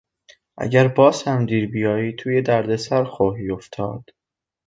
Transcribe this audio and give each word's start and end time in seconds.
اگر 0.57 0.87
باز 0.87 1.23
هم 1.23 1.45
دیر 1.45 1.67
بیایی 1.71 2.13
توی 2.13 2.41
دردسر 2.41 3.03
خواهی 3.03 3.49
افتاد. 3.51 4.03